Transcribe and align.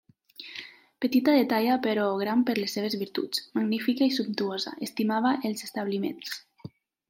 Petita 1.05 1.35
de 1.39 1.43
talla 1.51 1.75
però 1.83 2.07
gran 2.23 2.41
per 2.49 2.57
les 2.61 2.73
seves 2.77 2.97
virtuts; 3.03 3.45
magnífica 3.61 4.09
i 4.13 4.17
sumptuosa, 4.19 4.77
estimava 4.89 5.39
els 5.51 5.67
establiments. 5.71 6.39